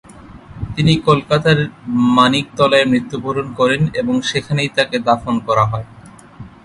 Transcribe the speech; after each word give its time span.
তিনি 0.75 0.93
কলকাতার 1.07 1.59
মানিকতলায় 2.17 2.85
মৃত্যুবরণ 2.85 3.47
করেন 3.53 3.81
এবং 3.93 4.15
সেখানেই 4.21 4.69
তাকে 4.77 4.97
দাফন 4.99 5.35
করা 5.39 5.65
হয়। 5.65 5.87